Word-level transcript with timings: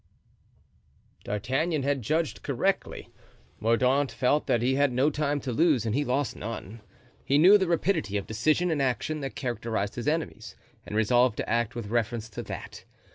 D'Artagnan 1.25 1.83
had 1.83 2.01
judged 2.01 2.41
correctly; 2.41 3.11
Mordaunt 3.59 4.11
felt 4.11 4.47
that 4.47 4.63
he 4.63 4.73
had 4.73 4.91
no 4.91 5.11
time 5.11 5.39
to 5.41 5.51
lose, 5.51 5.85
and 5.85 5.93
he 5.93 6.03
lost 6.03 6.35
none. 6.35 6.81
He 7.23 7.37
knew 7.37 7.55
the 7.55 7.67
rapidity 7.67 8.17
of 8.17 8.25
decision 8.25 8.71
and 8.71 8.81
action 8.81 9.19
that 9.21 9.35
characterized 9.35 9.93
his 9.93 10.07
enemies 10.07 10.55
and 10.87 10.95
resolved 10.95 11.37
to 11.37 11.47
act 11.47 11.75
with 11.75 11.85
reference 11.91 12.29
to 12.29 12.41
that. 12.41 12.83